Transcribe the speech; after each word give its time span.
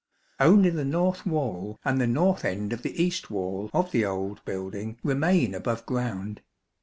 Only 0.39 0.71
the 0.71 0.83
north 0.83 1.27
wall 1.27 1.79
and 1.85 2.01
the 2.01 2.07
north 2.07 2.43
end 2.43 2.73
of 2.73 2.81
the 2.81 2.99
east 3.03 3.29
wall 3.29 3.69
of 3.71 3.91
the 3.91 4.03
old 4.03 4.43
building 4.45 4.97
remain 5.03 5.53
above 5.53 5.85
ground. 5.85 6.41